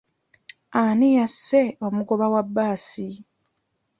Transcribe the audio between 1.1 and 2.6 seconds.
yasse omugoba wa